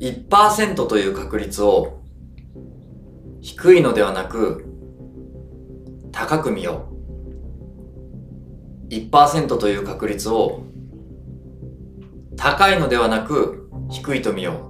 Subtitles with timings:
[0.00, 2.02] 1%という確率を
[3.40, 4.64] 低いのではなく
[6.12, 6.98] 高く見よう。
[8.90, 10.62] 1%という確率を
[12.36, 14.68] 高いのではなく低いと見よう。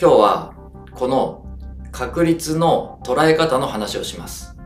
[0.00, 0.54] 今日は
[0.94, 1.46] この
[1.92, 4.56] 確率の捉え方の話をします。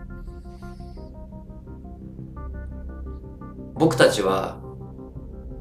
[3.75, 4.59] 僕たちは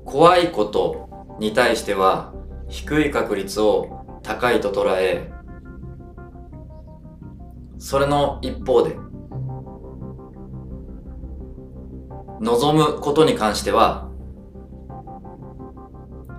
[0.06, 2.35] 怖いことに対しては
[2.68, 5.32] 低い確率を高いと捉え
[7.78, 8.96] それの一方で
[12.42, 14.10] 望むことに関しては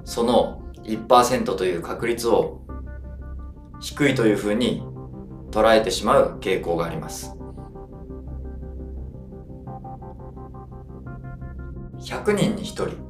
[0.05, 2.63] その1%という確率を
[3.81, 4.83] 低いというふうに
[5.51, 7.37] 捉えてしまう傾向があります。
[11.99, 13.06] 100人に1人。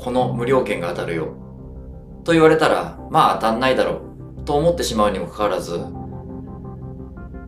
[0.00, 1.34] この無料券が当たるよ。
[2.24, 4.00] と言われたらまあ当たんないだろ
[4.38, 4.44] う。
[4.44, 5.76] と思ってしまうにもかかわらず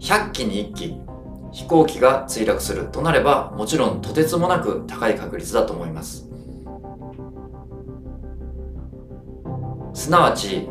[0.00, 1.00] 100機に1機
[1.50, 2.88] 飛行機が墜落する。
[2.92, 6.28] となればもちろんとてつもなく高い確率だと思います。
[9.94, 10.68] すなわち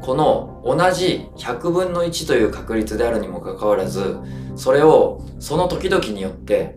[0.00, 4.16] この同じ100分の1という確率であるにもかかわらず
[4.56, 6.74] それをその時々によって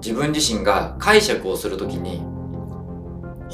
[0.00, 2.33] 自分自身が解釈をするときに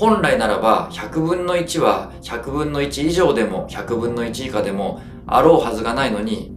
[0.00, 6.56] 本来ならば100分の1は100分の1以上でも100分の1以下でもあろうはずがないのに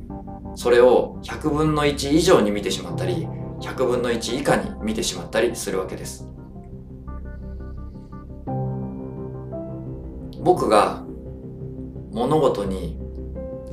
[0.56, 3.28] それを100分の1以上に見てしまったり
[3.60, 6.26] 100分の1以下に見てしまったりするわけです。
[10.40, 11.04] 僕が
[12.14, 12.98] 物事に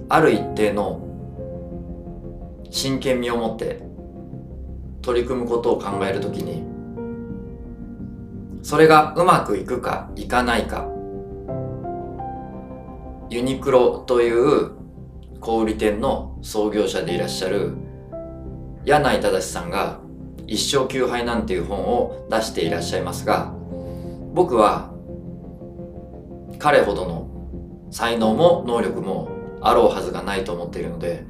[0.09, 1.01] ある一定の
[2.71, 3.81] 真剣味を持って
[5.01, 6.70] 取り組むことを考えるときに
[8.63, 10.87] それがうまくいくかいかないか。
[13.31, 14.73] ユニクロという
[15.41, 17.77] 小売店の創業者でいらっしゃる
[18.85, 20.01] 柳井正さんが
[20.49, 23.55] 一生休杯なんていう本を出していらっしゃいますが
[24.35, 24.93] 僕は
[26.59, 31.25] 彼ほどの才能も能力もあろうはずがないと思っているので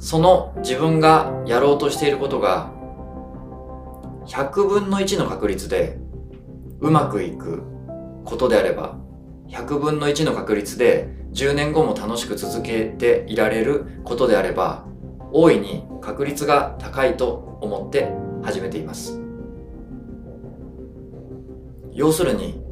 [0.00, 2.72] その自分がやろうとしていることが
[4.26, 5.98] 100分の1の確率で
[6.80, 7.62] うまくいく
[8.24, 8.98] ことであれば
[9.48, 14.84] 100分の1の確率で10年後も楽しく続けていられることであれば
[15.32, 18.12] 大いに確率が高いと思って
[18.42, 19.20] 始めています。
[21.92, 22.62] 要するに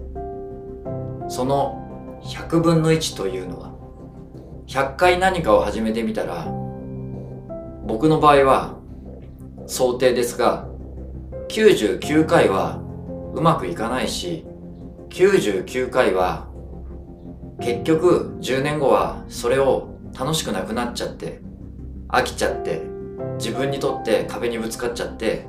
[1.29, 3.73] その100分の1というのは
[4.67, 6.47] 100回何かを始めてみたら
[7.87, 8.77] 僕の場合は
[9.67, 10.69] 想定ですが
[11.53, 12.81] 99回は
[13.35, 14.47] うまくいかないし
[15.11, 16.49] 99回は
[17.61, 21.43] 結局10年後はそれを楽しくなくなっちゃって
[22.09, 22.81] 飽きちゃって
[23.37, 25.47] 自分にとって壁にぶつかっちゃって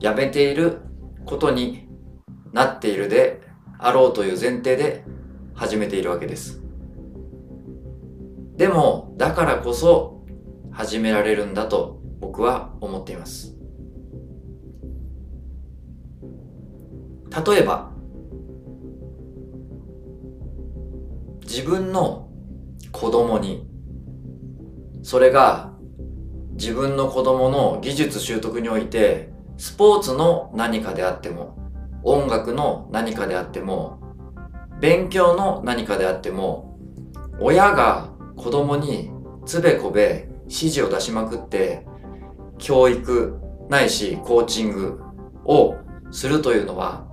[0.00, 0.82] やめている
[1.24, 1.88] ことに
[2.52, 3.40] なっているで
[3.78, 5.04] あろうという前提で
[5.54, 6.60] 始めているわけです。
[8.56, 10.26] でもだからこそ
[10.70, 13.59] 始められるんだと僕は思っています。
[17.30, 17.90] 例えば
[21.42, 22.28] 自分の
[22.92, 23.68] 子供に
[25.02, 25.72] それが
[26.52, 31.56] 自分の子供の技術習得においてスポーツの何かであっても
[32.02, 34.00] 音楽の何かであっても
[34.80, 36.78] 勉強の何かであっても
[37.38, 39.10] 親が子供に
[39.44, 41.86] つべこべ指示を出しまくって
[42.58, 45.00] 教育ないしコーチング
[45.44, 45.76] を
[46.10, 47.09] するというのは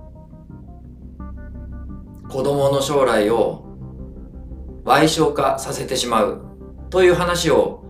[2.28, 3.64] 子供の将来を
[4.84, 6.42] 賠償化させてしまう
[6.90, 7.84] という話を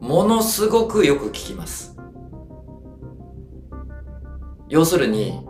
[0.00, 1.96] ものすごくよく聞きます。
[4.68, 5.40] 要するに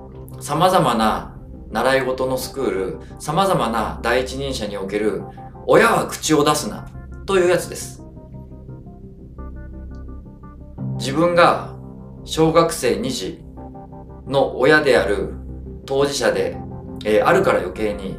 [0.40, 1.36] 様々な
[1.70, 5.22] 習い事のスクール、様々な第一人者における
[5.66, 6.88] 親は口を出すな
[7.26, 8.04] というやつです。
[10.98, 11.74] 自分が
[12.24, 13.44] 小学生2児
[14.28, 15.34] の親である
[15.84, 16.56] 当事者で
[17.04, 18.18] えー、あるから余計に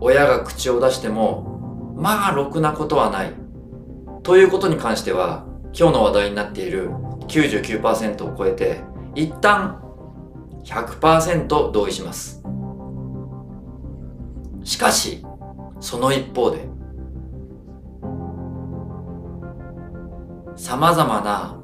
[0.00, 3.32] 親が口を出してもまあろくなことはない。
[4.22, 6.90] ということに関しては今日の話題になっている
[7.28, 8.80] 99%を超えて
[9.14, 9.82] 一旦
[10.64, 12.42] 100%同意します。
[14.62, 15.24] しかし
[15.80, 16.68] その一方で
[20.56, 21.56] 様々な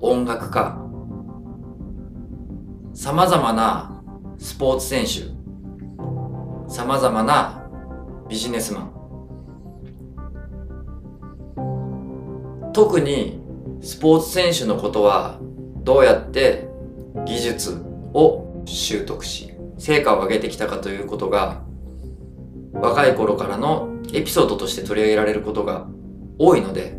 [0.00, 0.87] 音楽家
[3.00, 4.02] 様々な
[4.40, 5.28] スポーツ選手、
[6.68, 7.70] 様々な
[8.28, 8.92] ビジネスマン。
[12.72, 13.40] 特に
[13.80, 15.38] スポーツ選手のことは
[15.84, 16.66] どうやって
[17.24, 17.80] 技術
[18.14, 21.62] を習得し、成果を上げてきたかということが
[22.72, 25.86] 若い頃からのエピソードとして取り上げられることが
[26.36, 26.98] 多いので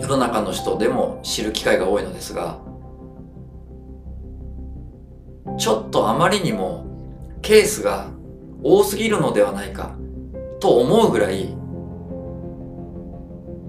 [0.00, 2.60] 世の中の人でも知る機会が多いのですが
[5.56, 6.84] ちょっとあまりにも
[7.42, 8.08] ケースが
[8.62, 9.94] 多すぎるのではないか
[10.60, 11.54] と思うぐらい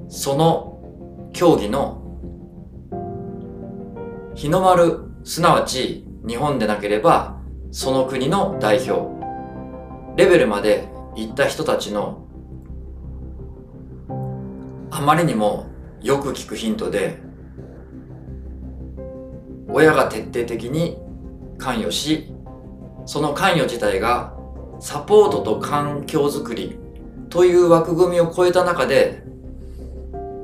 [0.07, 2.01] その競技の
[4.35, 7.41] 日の丸すなわち日本でなければ
[7.71, 9.13] その国の代表
[10.15, 12.25] レベルまで行った人たちの
[14.89, 15.67] あまりにも
[16.01, 17.19] よく聞くヒントで
[19.67, 21.04] 親が徹底的に
[21.57, 22.31] 関与し
[23.05, 24.33] その関与自体が
[24.79, 26.77] サポートと環境づくり
[27.29, 29.23] という枠組みを超えた中で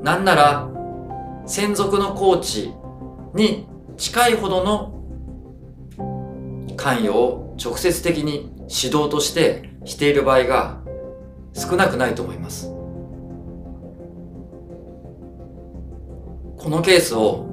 [0.02, 0.69] なんなら
[1.46, 2.74] 専属のコーチ
[3.34, 3.68] に
[3.98, 5.04] 近いほどの
[6.75, 10.81] 関与を直接的に指導としてしている場合が
[11.54, 12.69] 少なくないと思います。
[16.57, 17.48] このケースを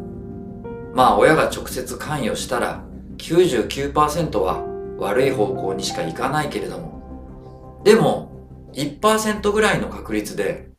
[0.94, 2.84] まあ親が直接関与したら
[3.18, 4.64] 99%は
[4.98, 8.32] 悪い方向にしかいかないけれどもでも
[8.72, 10.70] 1%ぐらいの確率で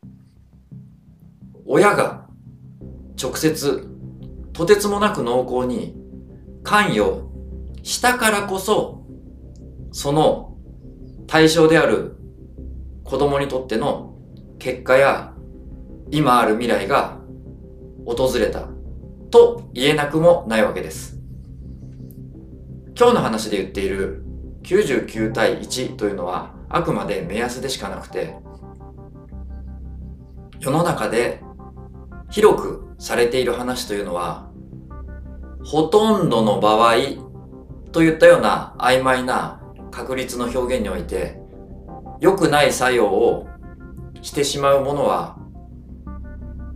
[1.66, 2.26] 親が
[3.20, 3.86] 直接
[4.52, 5.94] とてつもなく濃厚に
[6.62, 7.22] 関与
[7.82, 9.06] したからこそ
[9.92, 10.56] その
[11.26, 12.16] 対象である
[13.04, 14.14] 子供にとっての
[14.58, 15.34] 結果や
[16.10, 17.18] 今ある未来が
[18.04, 18.68] 訪れた
[19.30, 21.19] と言えなくもないわけです。
[23.00, 24.22] 今日の話で言っている
[24.62, 28.36] 99対1というのはあくまで目安でしかなくて
[30.60, 31.40] 世の中で
[32.28, 34.50] 広くされている話というのは
[35.64, 36.96] ほとんどの場合
[37.90, 41.40] といったような曖昧な確率の表現において
[42.20, 43.48] 良くない作用を
[44.20, 45.38] してしまうものは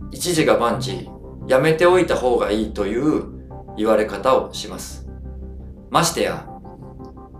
[0.09, 1.07] 一時が万事
[1.47, 5.04] やめておいた方がいいという言われ方をします。
[5.95, 6.45] ましてや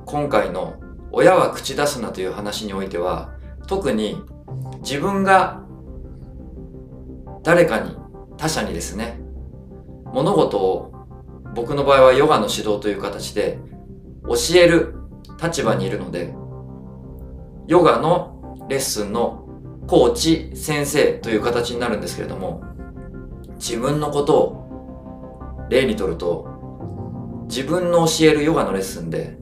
[0.06, 0.80] 今回の
[1.12, 3.34] 親は口出すなという話においては
[3.68, 4.22] 特に
[4.80, 5.62] 自分が
[7.44, 7.98] 誰かに
[8.38, 9.20] 他者にですね
[10.06, 10.94] 物事を
[11.54, 13.60] 僕の場合はヨガの指導という形で
[14.24, 14.96] 教える
[15.44, 16.34] 立場にいるので
[17.68, 19.50] ヨガのレッスンの
[19.86, 22.64] コーチ先生という形になるんですけれども
[23.56, 26.55] 自分のことを例にとると
[27.48, 29.38] 自分の教えるヨガのレッスンで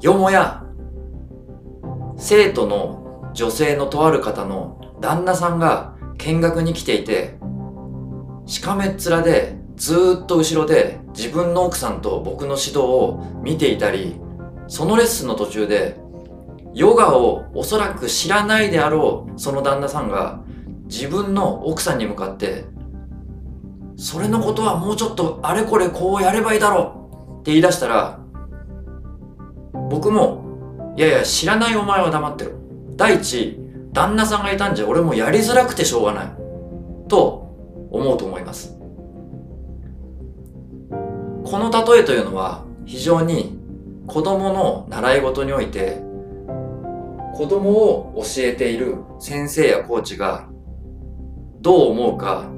[0.00, 0.64] よもや
[2.16, 7.38] 生徒の女性のとある方の旦那さんが見学に来ていて
[8.46, 14.16] しかめっ面でずっと後ろで自分の奥さんと僕の指導を見ていたり
[14.68, 15.96] そのレッスンの途中で
[16.74, 20.42] ヨガをおそらく知らないであろうその旦那さんが
[20.84, 22.64] 自分の奥さんに向かって
[24.00, 27.40] それのことはもうちょっとあれこれこうやればいいだろう。
[27.40, 28.18] って言い出したら
[29.90, 32.54] 僕もいやいや知らないお前は黙ってる
[32.96, 33.58] 第一
[33.92, 36.32] 旦那さんがいたんじゃ俺もやりづらくてしょうがない。
[37.08, 38.74] と思うと思います。
[41.44, 43.58] この例えというのは非常に
[44.06, 46.00] 子供の習い事において
[47.34, 50.48] 子供を教えている先生やコーチが
[51.60, 52.50] どう思うか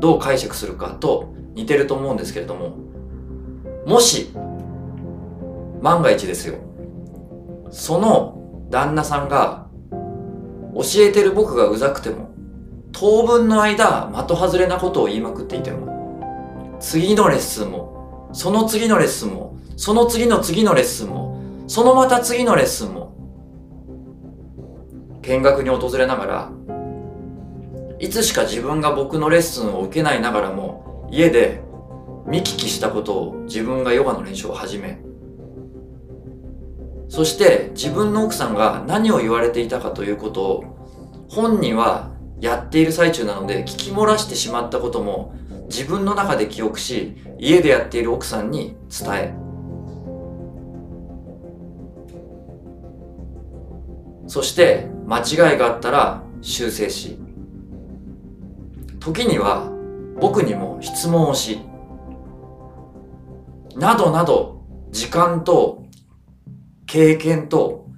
[0.00, 2.76] どう解釈するかと似てると思うんですけれども
[3.86, 4.30] もし
[5.80, 6.56] 万が一ですよ。
[7.70, 9.66] その旦那さんが
[10.74, 12.30] 教えてる僕がうざくても
[12.92, 23.14] 当分の間的外れなことを言いまくっていても次のレッスンもその次のレッスンもその次の次のレッスンもそのまた次のレッスンも
[25.22, 26.52] 見学に訪れながら
[28.00, 31.60] いつしか自分が僕のレッスンを受けないながらも家で
[32.26, 35.02] 見聞きしたことを自分がヨガの練習を始め
[37.10, 45.34] そして自分の奥さんが何を言われていたかということを本人はやっている最中なので聞き漏らしてしまったことも
[45.66, 49.34] 自分の中で記憶し家でやっている奥さんに伝え
[54.26, 57.18] そして間違いがあったら修正し
[59.00, 59.70] 時には
[60.20, 61.60] 僕にも質問をし
[63.76, 65.86] などなど時間と
[66.86, 67.88] 経験と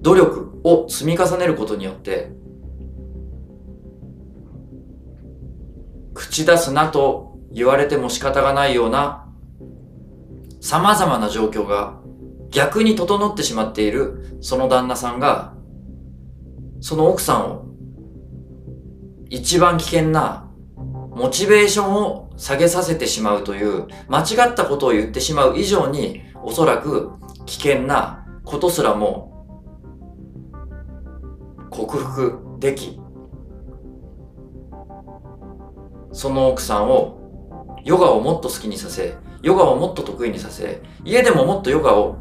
[0.00, 2.30] 努力を積み重ねることによって
[6.14, 9.28] 口出すなと言われても仕方がないような
[10.60, 12.00] 様々な状況が
[12.50, 15.54] 逆に整ってしまっているその旦那さんが
[16.80, 17.67] その奥さんを
[19.30, 20.48] 一番危険な
[21.10, 27.12] モチベーションを下げさせてしまうという間違ったことを言ってしまう以上におそらく
[27.46, 29.28] 危険なことすらも
[31.70, 33.00] 克服でき
[36.12, 42.16] その奥さんをヨガをもっと好きにさせヨガをもっと得意にさせ家でももっとヨガを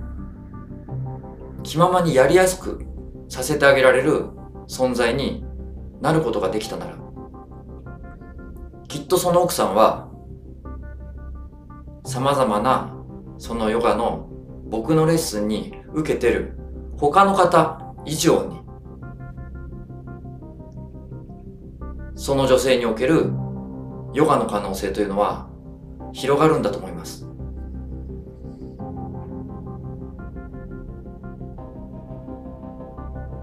[1.63, 2.85] 気ままにやりやすく
[3.29, 4.25] させてあげられる
[4.67, 5.46] 存在に
[6.01, 6.97] なることができたなら
[8.87, 10.09] きっとその奥さんは
[12.05, 12.93] 様々な
[13.37, 14.29] そのヨガの
[14.69, 16.57] 僕のレッスンに受けてる
[16.97, 18.57] 他の方以上に
[22.15, 23.31] その女性における
[24.13, 25.49] ヨガの可能性というのは
[26.13, 27.27] 広がるんだと思います。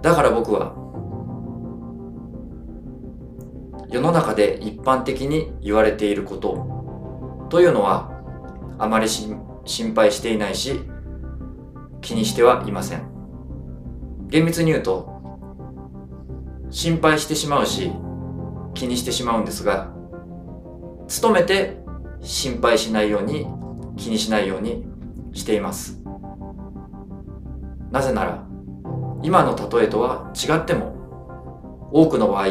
[0.02, 0.83] だから僕は
[3.94, 8.10] 世の中で一般的に言われていることというのは
[8.76, 10.80] あまり心配していないし
[12.00, 13.04] 気にしてはいません。
[14.26, 15.14] 厳密に言うと
[16.70, 17.92] 心配してしまうし
[18.74, 19.92] 気にしてしまうんですが
[21.22, 21.76] 努めて
[22.20, 23.46] 心配しないように
[23.96, 24.84] 気にしないように
[25.32, 26.02] しています。
[27.92, 28.44] なぜなら
[29.22, 30.96] 今の例えとは違っても
[31.92, 32.48] 多くの場合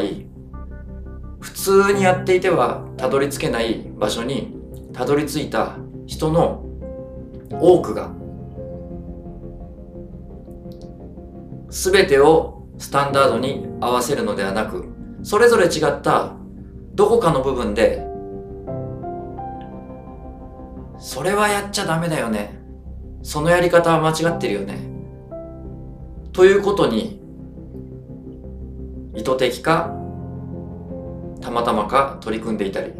[1.64, 4.54] 普通にやっていてはたどり着けない場所に
[4.92, 6.62] たどり着いた人の
[7.52, 8.10] 多くが
[11.70, 14.92] 全てをスタンダードに合わせるのではなく
[15.22, 16.34] それぞれ違った
[16.94, 18.06] どこかの部分で
[20.98, 22.58] それはやっちゃダメだよね。
[23.22, 24.78] そのやり方は間違ってるよね。
[26.34, 27.22] ということに
[29.14, 30.03] 意図的か
[31.44, 32.92] たまたまか取り組んでいたり。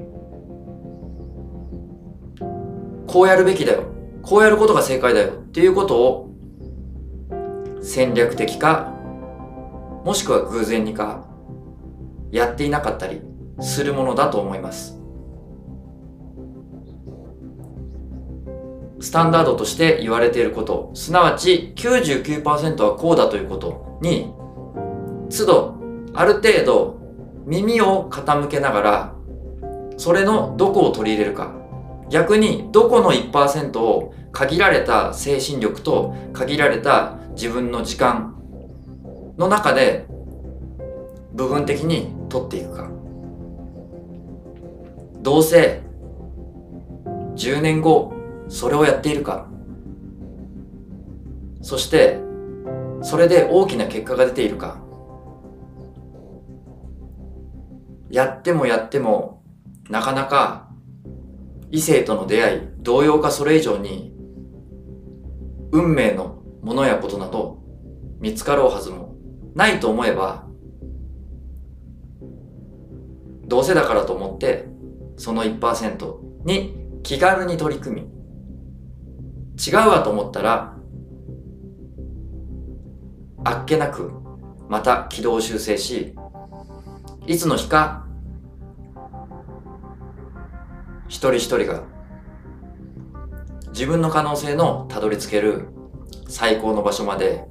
[3.07, 3.85] こうやるべきだよ。
[4.23, 5.29] こうやることが正解だよ。
[5.29, 6.31] っていうことを
[7.81, 8.93] 戦略的か
[10.05, 11.25] もしくは偶然にか
[12.31, 13.23] やっていなかったり
[13.61, 15.01] するものだと思います。
[19.01, 20.91] スタンダードとして言われていること。
[20.95, 24.33] すなわち99%はこうだということに
[25.31, 25.75] 都度
[26.13, 27.04] ある程度
[27.47, 29.15] 耳を傾けながら
[29.97, 31.53] それのどこを取り入れるか。
[32.11, 38.35] 逆にどこの1%を限られた精神力と限られた自分の時間
[39.39, 40.07] の中で
[41.33, 42.91] 部分的に取っていくか。
[45.23, 45.83] どうせ
[47.37, 48.13] 10年後
[48.49, 49.49] それをやっているか。
[51.63, 52.21] そして
[53.03, 54.84] それで大きな結果が出ているか。
[58.15, 59.43] やってもやっても
[59.91, 60.69] なかなか
[61.73, 64.15] 異性との出会い同様かそれ以上に
[65.73, 67.65] 運命のものやことなど
[68.21, 69.17] 見つかろうはずも
[69.57, 70.47] ないと思えば
[73.49, 74.69] どうせだからと思って
[75.17, 78.09] その1%に気軽に取り組み
[79.61, 80.77] 違うわと思ったら
[83.43, 84.13] あっけなく
[84.69, 86.15] また軌道修正し
[87.27, 88.04] いつの日か
[91.09, 91.83] 一人一人が
[93.69, 95.69] 自分の可能性のたどり着ける
[96.29, 97.45] 最高の場所まで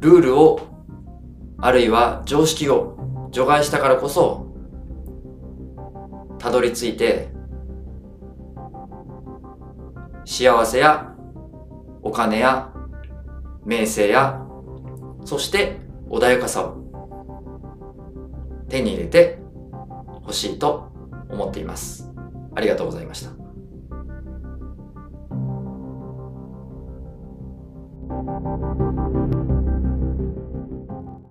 [0.00, 0.60] ルールを
[1.58, 4.52] あるいは常識を除外したからこそ
[6.38, 7.28] たどり着いて
[10.24, 11.14] 幸せや
[12.02, 12.72] お金や
[13.64, 14.44] 名声や
[15.24, 15.76] そして
[16.08, 16.81] 穏やかさを
[18.72, 19.38] 手に入れて
[20.22, 20.90] ほしいと
[21.28, 22.10] 思っています。
[22.54, 23.41] ありがとうございました。